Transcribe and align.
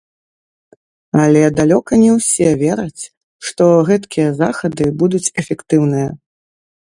Але 1.23 1.43
далёка 1.59 1.93
не 2.03 2.11
ўсе 2.17 2.47
вераць, 2.61 3.03
што 3.49 3.63
гэткія 3.89 4.29
захады 4.41 4.85
будуць 5.03 5.25
эфектыўныя. 5.45 6.09